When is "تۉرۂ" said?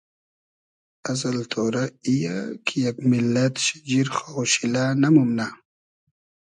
1.51-1.83